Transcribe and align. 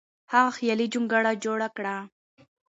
هغه 0.31 0.51
خیالي 0.57 0.87
جونګړه 0.93 1.31
جوړه 1.43 1.67
کړه. 1.77 1.95